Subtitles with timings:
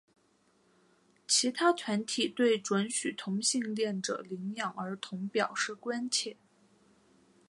[1.27, 6.35] 其他团体对准许同性恋者领养儿童表示关切。